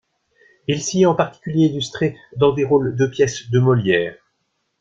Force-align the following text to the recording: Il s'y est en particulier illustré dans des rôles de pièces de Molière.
Il 0.67 0.81
s'y 0.81 1.03
est 1.03 1.05
en 1.05 1.13
particulier 1.13 1.67
illustré 1.67 2.17
dans 2.35 2.53
des 2.53 2.63
rôles 2.65 2.95
de 2.95 3.05
pièces 3.05 3.51
de 3.51 3.59
Molière. 3.59 4.17